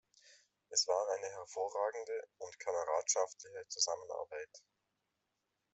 Es 0.71 0.87
war 0.87 1.09
eine 1.15 1.29
hervorragende 1.29 2.27
und 2.39 2.57
kameradschaftliche 2.57 3.65
Zusammenarbeit. 3.67 4.63